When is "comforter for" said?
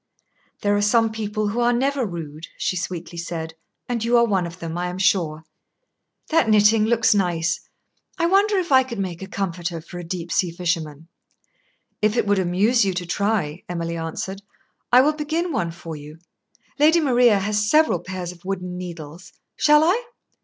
9.27-9.99